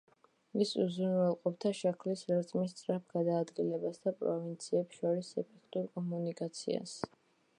[0.63, 6.99] ის უზრუნველყოფდა შაქრის ლერწმის სწრაფ გადაადგილებას და პროვინციებს შორის ეფექტურ კომუნიკაციას.